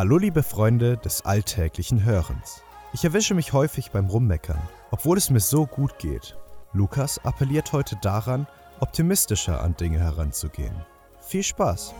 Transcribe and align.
Hallo 0.00 0.16
liebe 0.16 0.42
Freunde 0.42 0.96
des 0.96 1.26
alltäglichen 1.26 2.06
Hörens. 2.06 2.62
Ich 2.94 3.04
erwische 3.04 3.34
mich 3.34 3.52
häufig 3.52 3.90
beim 3.90 4.06
Rummeckern, 4.06 4.58
obwohl 4.90 5.18
es 5.18 5.28
mir 5.28 5.40
so 5.40 5.66
gut 5.66 5.98
geht. 5.98 6.38
Lukas 6.72 7.22
appelliert 7.22 7.74
heute 7.74 7.96
daran, 7.96 8.46
optimistischer 8.80 9.60
an 9.60 9.76
Dinge 9.76 9.98
heranzugehen. 9.98 10.74
Viel 11.20 11.42
Spaß! 11.42 11.92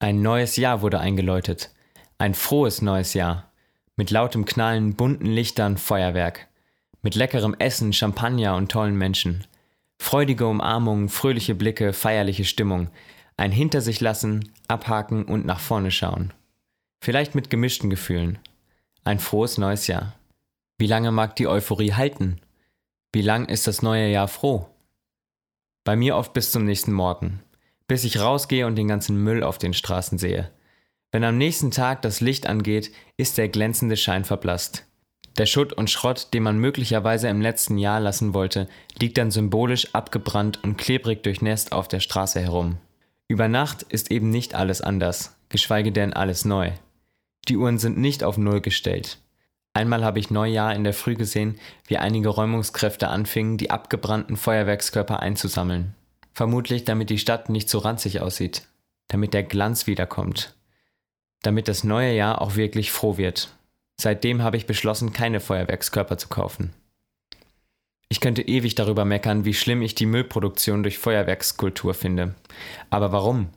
Ein 0.00 0.20
neues 0.20 0.56
Jahr 0.56 0.82
wurde 0.82 1.00
eingeläutet. 1.00 1.70
Ein 2.18 2.34
frohes 2.34 2.82
neues 2.82 3.14
Jahr. 3.14 3.50
Mit 3.96 4.10
lautem 4.10 4.44
Knallen, 4.44 4.96
bunten 4.96 5.24
Lichtern, 5.24 5.78
Feuerwerk. 5.78 6.48
Mit 7.04 7.16
leckerem 7.16 7.54
Essen, 7.58 7.92
Champagner 7.92 8.56
und 8.56 8.72
tollen 8.72 8.96
Menschen. 8.96 9.46
Freudige 9.98 10.46
Umarmungen, 10.46 11.10
fröhliche 11.10 11.54
Blicke, 11.54 11.92
feierliche 11.92 12.46
Stimmung. 12.46 12.88
Ein 13.36 13.52
Hinter 13.52 13.82
sich 13.82 14.00
lassen, 14.00 14.50
abhaken 14.68 15.26
und 15.26 15.44
nach 15.44 15.60
vorne 15.60 15.90
schauen. 15.90 16.32
Vielleicht 17.02 17.34
mit 17.34 17.50
gemischten 17.50 17.90
Gefühlen. 17.90 18.38
Ein 19.04 19.18
frohes 19.18 19.58
neues 19.58 19.86
Jahr. 19.86 20.14
Wie 20.78 20.86
lange 20.86 21.12
mag 21.12 21.36
die 21.36 21.46
Euphorie 21.46 21.92
halten? 21.92 22.40
Wie 23.12 23.20
lang 23.20 23.50
ist 23.50 23.66
das 23.66 23.82
neue 23.82 24.08
Jahr 24.08 24.26
froh? 24.26 24.66
Bei 25.84 25.96
mir 25.96 26.16
oft 26.16 26.32
bis 26.32 26.52
zum 26.52 26.64
nächsten 26.64 26.94
Morgen. 26.94 27.42
Bis 27.86 28.04
ich 28.04 28.18
rausgehe 28.18 28.66
und 28.66 28.76
den 28.76 28.88
ganzen 28.88 29.22
Müll 29.22 29.42
auf 29.42 29.58
den 29.58 29.74
Straßen 29.74 30.16
sehe. 30.16 30.50
Wenn 31.12 31.22
am 31.22 31.36
nächsten 31.36 31.70
Tag 31.70 32.00
das 32.00 32.22
Licht 32.22 32.46
angeht, 32.46 32.92
ist 33.18 33.36
der 33.36 33.50
glänzende 33.50 33.98
Schein 33.98 34.24
verblasst. 34.24 34.86
Der 35.36 35.46
Schutt 35.46 35.72
und 35.72 35.90
Schrott, 35.90 36.28
den 36.32 36.44
man 36.44 36.58
möglicherweise 36.58 37.28
im 37.28 37.40
letzten 37.40 37.76
Jahr 37.76 37.98
lassen 37.98 38.34
wollte, 38.34 38.68
liegt 39.00 39.18
dann 39.18 39.32
symbolisch 39.32 39.92
abgebrannt 39.92 40.62
und 40.62 40.76
klebrig 40.76 41.24
durchnässt 41.24 41.72
auf 41.72 41.88
der 41.88 42.00
Straße 42.00 42.40
herum. 42.40 42.78
Über 43.26 43.48
Nacht 43.48 43.82
ist 43.82 44.10
eben 44.10 44.30
nicht 44.30 44.54
alles 44.54 44.80
anders, 44.80 45.36
geschweige 45.48 45.90
denn 45.90 46.12
alles 46.12 46.44
neu. 46.44 46.70
Die 47.48 47.56
Uhren 47.56 47.78
sind 47.78 47.98
nicht 47.98 48.22
auf 48.22 48.38
Null 48.38 48.60
gestellt. 48.60 49.18
Einmal 49.72 50.04
habe 50.04 50.20
ich 50.20 50.30
Neujahr 50.30 50.72
in 50.74 50.84
der 50.84 50.94
Früh 50.94 51.16
gesehen, 51.16 51.58
wie 51.88 51.98
einige 51.98 52.28
Räumungskräfte 52.28 53.08
anfingen, 53.08 53.58
die 53.58 53.70
abgebrannten 53.70 54.36
Feuerwerkskörper 54.36 55.18
einzusammeln. 55.18 55.94
Vermutlich, 56.32 56.84
damit 56.84 57.10
die 57.10 57.18
Stadt 57.18 57.48
nicht 57.48 57.68
so 57.68 57.78
ranzig 57.78 58.20
aussieht, 58.20 58.62
damit 59.08 59.34
der 59.34 59.42
Glanz 59.42 59.88
wiederkommt, 59.88 60.54
damit 61.42 61.66
das 61.66 61.82
neue 61.82 62.14
Jahr 62.14 62.40
auch 62.40 62.54
wirklich 62.54 62.92
froh 62.92 63.16
wird. 63.16 63.48
Seitdem 64.00 64.42
habe 64.42 64.56
ich 64.56 64.66
beschlossen, 64.66 65.12
keine 65.12 65.40
Feuerwerkskörper 65.40 66.18
zu 66.18 66.28
kaufen. 66.28 66.72
Ich 68.08 68.20
könnte 68.20 68.42
ewig 68.42 68.74
darüber 68.74 69.04
meckern, 69.04 69.44
wie 69.44 69.54
schlimm 69.54 69.82
ich 69.82 69.94
die 69.94 70.06
Müllproduktion 70.06 70.82
durch 70.82 70.98
Feuerwerkskultur 70.98 71.94
finde. 71.94 72.34
Aber 72.90 73.12
warum? 73.12 73.48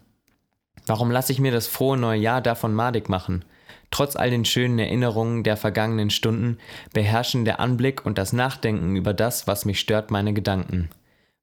Warum 0.85 1.11
lasse 1.11 1.31
ich 1.31 1.39
mir 1.39 1.51
das 1.51 1.67
frohe 1.67 1.97
neue 1.97 2.19
Jahr 2.19 2.41
davon 2.41 2.73
madig 2.73 3.09
machen? 3.09 3.43
Trotz 3.91 4.15
all 4.15 4.29
den 4.29 4.45
schönen 4.45 4.79
Erinnerungen 4.79 5.43
der 5.43 5.57
vergangenen 5.57 6.09
Stunden 6.09 6.57
beherrschen 6.93 7.45
der 7.45 7.59
Anblick 7.59 8.05
und 8.05 8.17
das 8.17 8.33
Nachdenken 8.33 8.95
über 8.95 9.13
das, 9.13 9.47
was 9.47 9.65
mich 9.65 9.79
stört, 9.79 10.11
meine 10.11 10.33
Gedanken. 10.33 10.89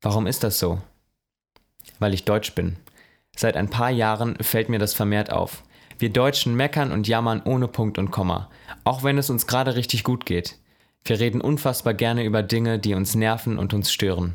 Warum 0.01 0.27
ist 0.27 0.43
das 0.43 0.59
so? 0.59 0.81
Weil 1.99 2.15
ich 2.15 2.25
Deutsch 2.25 2.55
bin. 2.55 2.77
Seit 3.37 3.57
ein 3.57 3.71
paar 3.71 3.91
Jahren 3.91 4.37
fällt 4.37 4.69
mir 4.69 4.79
das 4.79 4.95
vermehrt 4.95 5.33
auf. 5.33 5.63
Wir 5.99 6.11
Deutschen 6.11 6.55
meckern 6.55 6.93
und 6.93 7.09
jammern 7.09 7.43
ohne 7.45 7.69
Punkt 7.69 7.99
und 7.99 8.11
Komma, 8.11 8.51
auch 8.85 9.03
wenn 9.03 9.19
es 9.19 9.31
uns 9.31 9.47
gerade 9.47 9.77
richtig 9.77 10.05
gut 10.05 10.27
geht. 10.27 10.59
Wir 11.05 11.21
reden 11.21 11.41
unfassbar 11.41 11.95
gerne 11.95 12.25
über 12.25 12.43
Dinge, 12.43 12.79
die 12.79 12.95
uns 12.95 13.15
nerven 13.15 13.59
und 13.59 13.75
uns 13.75 13.93
stören. 13.93 14.35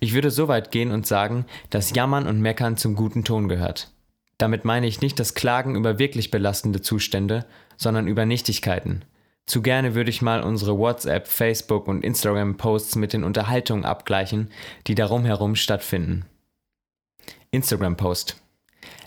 Ich 0.00 0.14
würde 0.14 0.30
so 0.30 0.48
weit 0.48 0.70
gehen 0.70 0.90
und 0.92 1.06
sagen, 1.06 1.46
dass 1.70 1.94
Jammern 1.94 2.26
und 2.26 2.40
Meckern 2.40 2.76
zum 2.76 2.94
guten 2.94 3.24
Ton 3.24 3.48
gehört. 3.48 3.90
Damit 4.38 4.64
meine 4.64 4.86
ich 4.86 5.00
nicht 5.00 5.18
das 5.18 5.34
Klagen 5.34 5.76
über 5.76 5.98
wirklich 5.98 6.30
belastende 6.30 6.80
Zustände, 6.80 7.46
sondern 7.76 8.08
über 8.08 8.26
Nichtigkeiten. 8.26 9.02
Zu 9.46 9.60
gerne 9.60 9.94
würde 9.94 10.10
ich 10.10 10.22
mal 10.22 10.42
unsere 10.42 10.78
WhatsApp, 10.78 11.28
Facebook 11.28 11.86
und 11.86 12.02
Instagram-Posts 12.02 12.96
mit 12.96 13.12
den 13.12 13.24
Unterhaltungen 13.24 13.84
abgleichen, 13.84 14.50
die 14.86 14.94
darum 14.94 15.24
herum 15.24 15.54
stattfinden. 15.54 16.24
Instagram-Post 17.50 18.43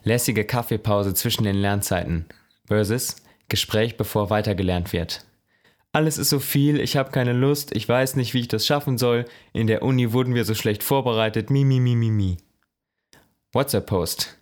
lässige 0.04 0.46
Kaffeepause 0.46 1.14
zwischen 1.14 1.44
den 1.44 1.56
Lernzeiten 1.56 2.26
versus 2.66 3.18
Gespräch, 3.50 3.98
bevor 3.98 4.30
weitergelernt 4.30 4.94
wird. 4.94 5.26
Alles 5.94 6.18
ist 6.18 6.30
so 6.30 6.40
viel, 6.40 6.80
ich 6.80 6.98
habe 6.98 7.12
keine 7.12 7.34
Lust, 7.34 7.76
ich 7.76 7.88
weiß 7.88 8.18
nicht, 8.18 8.34
wie 8.34 8.42
ich 8.42 8.48
das 8.48 8.68
schaffen 8.68 8.98
soll, 8.98 9.26
in 9.54 9.68
der 9.68 9.82
Uni 9.82 10.12
wurden 10.12 10.36
wir 10.36 10.46
so 10.46 10.54
schlecht 10.54 10.84
vorbereitet, 10.84 11.50
mi 11.50 11.64
mi 11.64 11.80
mi 11.80 11.96
mi 11.96 12.12
mi. 12.12 12.38
WhatsApp-Post. 13.54 14.38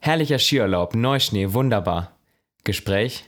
Herrlicher 0.00 0.38
Skiurlaub, 0.38 0.94
Neuschnee, 0.94 1.52
wunderbar. 1.52 2.16
Gespräch. 2.64 3.24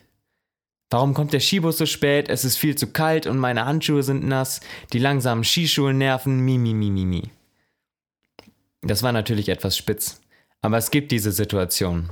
Warum 0.90 1.14
kommt 1.14 1.32
der 1.32 1.40
Skibus 1.40 1.78
so 1.78 1.86
spät? 1.86 2.28
Es 2.28 2.44
ist 2.44 2.56
viel 2.56 2.74
zu 2.74 2.88
kalt 2.88 3.26
und 3.26 3.38
meine 3.38 3.64
Handschuhe 3.64 4.02
sind 4.02 4.26
nass, 4.26 4.60
die 4.92 4.98
langsamen 4.98 5.44
Skischuhe 5.44 5.94
nerven, 5.94 6.40
mi 6.40 6.58
mi 6.58 6.74
mi 6.74 6.90
mi 6.90 7.04
mi. 7.04 7.30
Das 8.82 9.02
war 9.02 9.12
natürlich 9.12 9.48
etwas 9.48 9.76
spitz. 9.76 10.20
Aber 10.62 10.76
es 10.76 10.90
gibt 10.90 11.10
diese 11.12 11.32
Situation. 11.32 12.08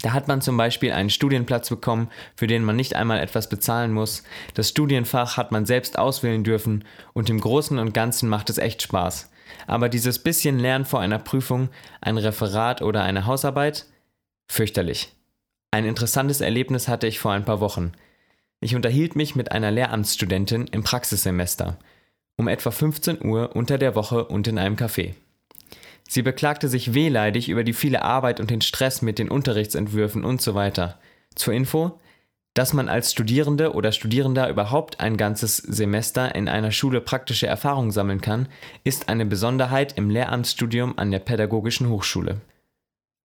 Da 0.00 0.12
hat 0.12 0.26
man 0.26 0.40
zum 0.40 0.56
Beispiel 0.56 0.92
einen 0.92 1.10
Studienplatz 1.10 1.68
bekommen, 1.68 2.08
für 2.34 2.46
den 2.46 2.64
man 2.64 2.76
nicht 2.76 2.96
einmal 2.96 3.20
etwas 3.20 3.48
bezahlen 3.48 3.92
muss. 3.92 4.22
Das 4.54 4.70
Studienfach 4.70 5.36
hat 5.36 5.52
man 5.52 5.66
selbst 5.66 5.98
auswählen 5.98 6.44
dürfen 6.44 6.84
und 7.12 7.28
im 7.28 7.40
Großen 7.40 7.78
und 7.78 7.92
Ganzen 7.92 8.28
macht 8.28 8.48
es 8.48 8.58
echt 8.58 8.82
Spaß. 8.82 9.30
Aber 9.66 9.88
dieses 9.88 10.18
bisschen 10.18 10.58
Lernen 10.58 10.86
vor 10.86 11.00
einer 11.00 11.18
Prüfung, 11.18 11.68
ein 12.00 12.16
Referat 12.16 12.82
oder 12.82 13.02
eine 13.02 13.26
Hausarbeit? 13.26 13.86
Fürchterlich. 14.48 15.12
Ein 15.70 15.84
interessantes 15.84 16.40
Erlebnis 16.40 16.88
hatte 16.88 17.06
ich 17.06 17.18
vor 17.18 17.32
ein 17.32 17.44
paar 17.44 17.60
Wochen. 17.60 17.92
Ich 18.60 18.74
unterhielt 18.74 19.16
mich 19.16 19.34
mit 19.34 19.52
einer 19.52 19.70
Lehramtsstudentin 19.70 20.68
im 20.68 20.84
Praxissemester. 20.84 21.76
Um 22.36 22.48
etwa 22.48 22.70
15 22.70 23.24
Uhr 23.24 23.54
unter 23.54 23.76
der 23.76 23.94
Woche 23.94 24.24
und 24.24 24.46
in 24.48 24.58
einem 24.58 24.76
Café. 24.76 25.14
Sie 26.12 26.20
beklagte 26.20 26.68
sich 26.68 26.92
wehleidig 26.92 27.48
über 27.48 27.64
die 27.64 27.72
viele 27.72 28.02
Arbeit 28.02 28.38
und 28.38 28.50
den 28.50 28.60
Stress 28.60 29.00
mit 29.00 29.18
den 29.18 29.30
Unterrichtsentwürfen 29.30 30.26
und 30.26 30.42
so 30.42 30.54
weiter. 30.54 30.98
Zur 31.34 31.54
Info, 31.54 31.98
dass 32.52 32.74
man 32.74 32.90
als 32.90 33.12
Studierende 33.12 33.72
oder 33.72 33.92
Studierender 33.92 34.50
überhaupt 34.50 35.00
ein 35.00 35.16
ganzes 35.16 35.56
Semester 35.56 36.34
in 36.34 36.50
einer 36.50 36.70
Schule 36.70 37.00
praktische 37.00 37.46
Erfahrung 37.46 37.92
sammeln 37.92 38.20
kann, 38.20 38.48
ist 38.84 39.08
eine 39.08 39.24
Besonderheit 39.24 39.96
im 39.96 40.10
Lehramtsstudium 40.10 40.98
an 40.98 41.10
der 41.10 41.20
Pädagogischen 41.20 41.88
Hochschule. 41.88 42.42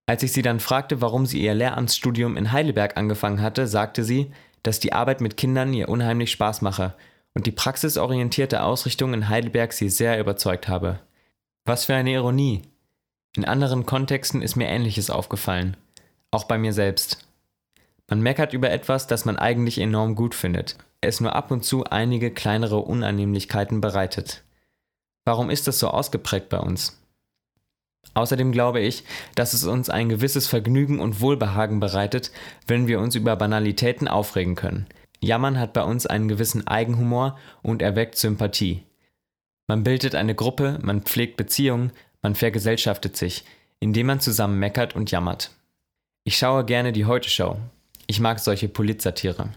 Als 0.05 0.23
ich 0.23 0.31
sie 0.31 0.41
dann 0.41 0.61
fragte, 0.61 1.01
warum 1.01 1.25
sie 1.25 1.41
ihr 1.41 1.55
Lehramtsstudium 1.55 2.37
in 2.37 2.53
Heidelberg 2.53 2.95
angefangen 2.95 3.41
hatte, 3.41 3.67
sagte 3.67 4.05
sie, 4.05 4.31
dass 4.63 4.79
die 4.79 4.93
Arbeit 4.93 5.19
mit 5.19 5.35
Kindern 5.35 5.73
ihr 5.73 5.89
unheimlich 5.89 6.31
Spaß 6.31 6.61
mache 6.61 6.93
und 7.33 7.47
die 7.47 7.51
praxisorientierte 7.51 8.63
Ausrichtung 8.63 9.13
in 9.13 9.27
Heidelberg 9.27 9.73
sie 9.73 9.89
sehr 9.89 10.21
überzeugt 10.21 10.69
habe. 10.69 11.01
Was 11.65 11.83
für 11.83 11.93
eine 11.93 12.13
Ironie. 12.13 12.61
In 13.37 13.45
anderen 13.45 13.85
Kontexten 13.85 14.41
ist 14.41 14.55
mir 14.55 14.67
Ähnliches 14.67 15.11
aufgefallen. 15.11 15.77
Auch 16.31 16.45
bei 16.45 16.57
mir 16.57 16.73
selbst. 16.73 17.19
Man 18.09 18.19
meckert 18.19 18.51
über 18.51 18.71
etwas, 18.71 19.05
das 19.05 19.25
man 19.25 19.37
eigentlich 19.37 19.77
enorm 19.77 20.15
gut 20.15 20.33
findet, 20.33 20.75
es 21.01 21.21
nur 21.21 21.35
ab 21.35 21.51
und 21.51 21.63
zu 21.63 21.83
einige 21.83 22.31
kleinere 22.31 22.79
Unannehmlichkeiten 22.79 23.79
bereitet. 23.79 24.43
Warum 25.23 25.51
ist 25.51 25.67
das 25.67 25.77
so 25.77 25.89
ausgeprägt 25.89 26.49
bei 26.49 26.57
uns? 26.57 26.99
Außerdem 28.15 28.51
glaube 28.51 28.79
ich, 28.79 29.03
dass 29.35 29.53
es 29.53 29.65
uns 29.65 29.91
ein 29.91 30.09
gewisses 30.09 30.47
Vergnügen 30.47 30.99
und 30.99 31.21
Wohlbehagen 31.21 31.79
bereitet, 31.79 32.31
wenn 32.65 32.87
wir 32.87 32.99
uns 32.99 33.13
über 33.13 33.35
Banalitäten 33.35 34.07
aufregen 34.07 34.55
können. 34.55 34.87
Jammern 35.21 35.59
hat 35.59 35.73
bei 35.73 35.83
uns 35.83 36.07
einen 36.07 36.27
gewissen 36.27 36.65
Eigenhumor 36.65 37.37
und 37.61 37.83
erweckt 37.83 38.15
Sympathie. 38.15 38.83
Man 39.67 39.83
bildet 39.83 40.15
eine 40.15 40.33
Gruppe, 40.33 40.79
man 40.81 41.03
pflegt 41.03 41.37
Beziehungen, 41.37 41.91
man 42.27 42.35
vergesellschaftet 42.35 43.15
sich, 43.15 43.45
indem 43.79 44.07
man 44.07 44.19
zusammen 44.19 44.59
meckert 44.59 44.97
und 44.97 45.11
jammert. 45.11 45.51
Ich 46.25 46.37
schaue 46.37 46.65
gerne 46.65 46.91
die 46.91 47.05
Heute-Show. 47.05 47.55
Ich 48.05 48.19
mag 48.19 48.39
solche 48.39 48.67
Politsatire. 48.67 49.47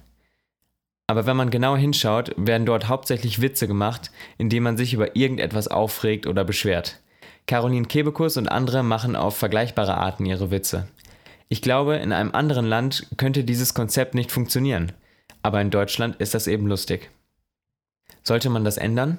Aber 1.08 1.26
wenn 1.26 1.36
man 1.36 1.50
genau 1.50 1.76
hinschaut, 1.76 2.32
werden 2.36 2.66
dort 2.66 2.86
hauptsächlich 2.86 3.42
Witze 3.42 3.66
gemacht, 3.66 4.12
indem 4.38 4.62
man 4.62 4.76
sich 4.76 4.94
über 4.94 5.16
irgendetwas 5.16 5.66
aufregt 5.66 6.28
oder 6.28 6.44
beschwert. 6.44 7.00
Caroline 7.48 7.88
Kebekus 7.88 8.36
und 8.36 8.46
andere 8.46 8.84
machen 8.84 9.16
auf 9.16 9.36
vergleichbare 9.36 9.96
Arten 9.96 10.24
ihre 10.24 10.52
Witze. 10.52 10.86
Ich 11.48 11.62
glaube, 11.62 11.96
in 11.96 12.12
einem 12.12 12.30
anderen 12.36 12.66
Land 12.66 13.08
könnte 13.16 13.42
dieses 13.42 13.74
Konzept 13.74 14.14
nicht 14.14 14.30
funktionieren. 14.30 14.92
Aber 15.42 15.60
in 15.60 15.72
Deutschland 15.72 16.14
ist 16.20 16.34
das 16.34 16.46
eben 16.46 16.68
lustig. 16.68 17.10
Sollte 18.22 18.48
man 18.48 18.62
das 18.62 18.76
ändern? 18.76 19.18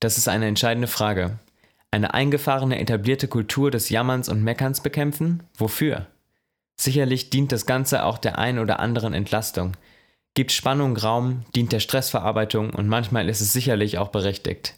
Das 0.00 0.16
ist 0.16 0.28
eine 0.28 0.46
entscheidende 0.46 0.88
Frage. 0.88 1.38
Eine 1.90 2.12
eingefahrene, 2.14 2.78
etablierte 2.78 3.28
Kultur 3.28 3.70
des 3.70 3.88
Jammerns 3.88 4.28
und 4.28 4.42
Meckerns 4.42 4.82
bekämpfen? 4.82 5.42
Wofür? 5.56 6.06
Sicherlich 6.76 7.30
dient 7.30 7.50
das 7.50 7.66
Ganze 7.66 8.04
auch 8.04 8.18
der 8.18 8.38
ein 8.38 8.58
oder 8.58 8.78
anderen 8.78 9.14
Entlastung, 9.14 9.72
gibt 10.34 10.52
Spannung 10.52 10.96
Raum, 10.96 11.44
dient 11.56 11.72
der 11.72 11.80
Stressverarbeitung 11.80 12.70
und 12.70 12.86
manchmal 12.86 13.28
ist 13.28 13.40
es 13.40 13.52
sicherlich 13.52 13.98
auch 13.98 14.08
berechtigt. 14.08 14.74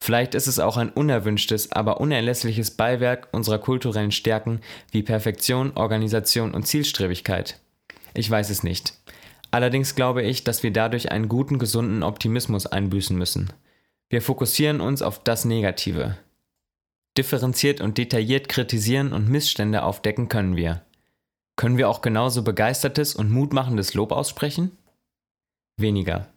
Vielleicht 0.00 0.34
ist 0.34 0.46
es 0.46 0.58
auch 0.58 0.76
ein 0.76 0.90
unerwünschtes, 0.90 1.72
aber 1.72 2.00
unerlässliches 2.00 2.72
Beiwerk 2.72 3.28
unserer 3.32 3.58
kulturellen 3.58 4.10
Stärken 4.10 4.60
wie 4.90 5.02
Perfektion, 5.02 5.72
Organisation 5.76 6.54
und 6.54 6.66
Zielstrebigkeit. 6.66 7.60
Ich 8.14 8.30
weiß 8.30 8.50
es 8.50 8.62
nicht. 8.62 8.94
Allerdings 9.50 9.94
glaube 9.94 10.22
ich, 10.22 10.42
dass 10.42 10.62
wir 10.62 10.72
dadurch 10.72 11.12
einen 11.12 11.28
guten, 11.28 11.58
gesunden 11.58 12.02
Optimismus 12.02 12.66
einbüßen 12.66 13.16
müssen. 13.16 13.52
Wir 14.08 14.22
fokussieren 14.22 14.80
uns 14.80 15.02
auf 15.02 15.22
das 15.22 15.44
Negative. 15.44 16.16
Differenziert 17.16 17.80
und 17.80 17.98
detailliert 17.98 18.48
kritisieren 18.48 19.12
und 19.12 19.28
Missstände 19.28 19.82
aufdecken 19.82 20.28
können 20.28 20.56
wir. 20.56 20.82
Können 21.56 21.78
wir 21.78 21.88
auch 21.88 22.02
genauso 22.02 22.42
begeistertes 22.42 23.14
und 23.14 23.30
mutmachendes 23.30 23.94
Lob 23.94 24.12
aussprechen? 24.12 24.76
Weniger. 25.78 26.28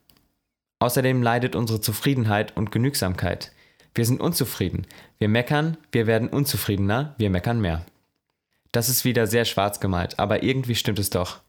Außerdem 0.80 1.22
leidet 1.22 1.56
unsere 1.56 1.82
Zufriedenheit 1.82 2.56
und 2.56 2.72
Genügsamkeit. 2.72 3.52
Wir 3.94 4.06
sind 4.06 4.22
unzufrieden. 4.22 4.88
Wir 5.18 5.28
meckern, 5.28 5.76
wir 5.92 6.08
werden 6.08 6.30
unzufriedener, 6.30 7.16
wir 7.18 7.30
meckern 7.30 7.60
mehr. 7.60 7.86
Das 8.72 8.88
ist 8.88 9.04
wieder 9.04 9.28
sehr 9.28 9.46
schwarz 9.46 9.82
gemalt, 9.82 10.20
aber 10.20 10.44
irgendwie 10.44 10.76
stimmt 10.76 11.00
es 11.00 11.10
doch. 11.10 11.40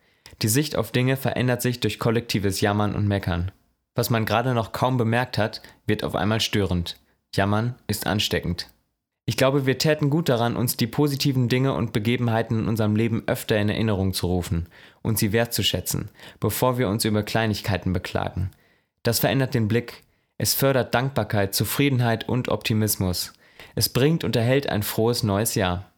Die 0.42 0.48
Sicht 0.48 0.74
auf 0.74 0.90
Dinge 0.90 1.16
verändert 1.16 1.62
sich 1.62 1.80
durch 1.80 1.98
kollektives 1.98 2.60
Jammern 2.60 2.94
und 2.94 3.06
Meckern. 3.06 3.52
Was 3.94 4.10
man 4.10 4.24
gerade 4.24 4.54
noch 4.54 4.72
kaum 4.72 4.96
bemerkt 4.96 5.38
hat, 5.38 5.62
wird 5.86 6.02
auf 6.02 6.14
einmal 6.14 6.40
störend. 6.40 6.96
Jammern 7.34 7.74
ist 7.86 8.06
ansteckend. 8.06 8.68
Ich 9.30 9.36
glaube, 9.36 9.64
wir 9.64 9.78
täten 9.78 10.10
gut 10.10 10.28
daran, 10.28 10.56
uns 10.56 10.76
die 10.76 10.88
positiven 10.88 11.48
Dinge 11.48 11.72
und 11.72 11.92
Begebenheiten 11.92 12.58
in 12.58 12.66
unserem 12.66 12.96
Leben 12.96 13.22
öfter 13.28 13.56
in 13.60 13.68
Erinnerung 13.68 14.12
zu 14.12 14.26
rufen 14.26 14.66
und 15.02 15.20
sie 15.20 15.32
wertzuschätzen, 15.32 16.08
bevor 16.40 16.78
wir 16.78 16.88
uns 16.88 17.04
über 17.04 17.22
Kleinigkeiten 17.22 17.92
beklagen. 17.92 18.50
Das 19.04 19.20
verändert 19.20 19.54
den 19.54 19.68
Blick, 19.68 20.02
es 20.36 20.54
fördert 20.54 20.96
Dankbarkeit, 20.96 21.54
Zufriedenheit 21.54 22.28
und 22.28 22.48
Optimismus. 22.48 23.32
Es 23.76 23.88
bringt 23.88 24.24
und 24.24 24.34
erhält 24.34 24.68
ein 24.68 24.82
frohes 24.82 25.22
neues 25.22 25.54
Jahr. 25.54 25.92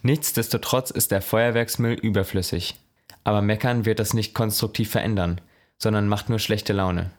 Nichtsdestotrotz 0.00 0.90
ist 0.90 1.10
der 1.10 1.20
Feuerwerksmüll 1.20 1.98
überflüssig. 2.00 2.76
Aber 3.24 3.42
meckern 3.42 3.84
wird 3.84 3.98
das 3.98 4.14
nicht 4.14 4.32
konstruktiv 4.32 4.90
verändern, 4.90 5.42
sondern 5.76 6.08
macht 6.08 6.30
nur 6.30 6.38
schlechte 6.38 6.72
Laune. 6.72 7.10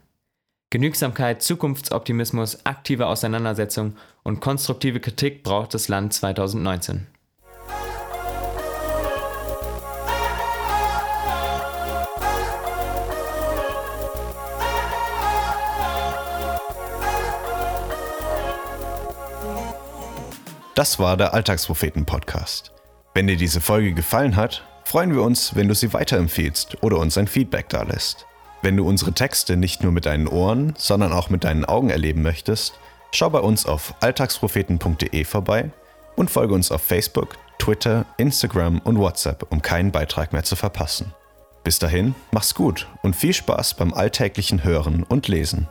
Genügsamkeit, 0.71 1.41
Zukunftsoptimismus, 1.41 2.63
aktive 2.63 3.07
Auseinandersetzung 3.07 3.95
und 4.21 4.39
konstruktive 4.39 4.99
Kritik 4.99 5.41
braucht 5.41 5.73
das 5.73 5.87
Land 5.87 6.13
2019. 6.13 7.07
Das 20.75 20.99
war 20.99 21.17
der 21.17 21.33
Alltagspropheten-Podcast. 21.33 22.73
Wenn 23.15 23.25
dir 23.25 23.37
diese 23.37 23.59
Folge 23.59 23.93
gefallen 23.93 24.35
hat, 24.35 24.63
freuen 24.85 25.13
wir 25.15 25.23
uns, 25.23 25.55
wenn 25.55 25.67
du 25.67 25.73
sie 25.73 25.91
weiterempfehlst 25.93 26.83
oder 26.83 26.99
uns 26.99 27.17
ein 27.17 27.27
Feedback 27.27 27.69
dalässt. 27.69 28.28
Wenn 28.61 28.75
du 28.75 28.85
unsere 28.85 29.13
Texte 29.13 29.55
nicht 29.55 29.83
nur 29.83 29.93
mit 29.93 30.05
deinen 30.05 30.27
Ohren, 30.27 30.73
sondern 30.77 31.13
auch 31.13 31.29
mit 31.29 31.45
deinen 31.45 31.63
Augen 31.63 31.89
erleben 31.89 32.21
möchtest, 32.21 32.73
schau 33.11 33.29
bei 33.29 33.39
uns 33.39 33.65
auf 33.65 33.93
alltagspropheten.de 34.01 35.23
vorbei 35.23 35.71
und 36.17 36.29
folge 36.29 36.53
uns 36.53 36.71
auf 36.71 36.81
Facebook, 36.81 37.37
Twitter, 37.57 38.05
Instagram 38.17 38.79
und 38.79 38.97
WhatsApp, 38.97 39.45
um 39.49 39.61
keinen 39.61 39.91
Beitrag 39.91 40.33
mehr 40.33 40.43
zu 40.43 40.57
verpassen. 40.57 41.13
Bis 41.63 41.79
dahin, 41.79 42.15
mach's 42.31 42.53
gut 42.53 42.87
und 43.01 43.15
viel 43.15 43.33
Spaß 43.33 43.75
beim 43.75 43.93
alltäglichen 43.93 44.63
Hören 44.63 45.03
und 45.03 45.27
Lesen. 45.29 45.67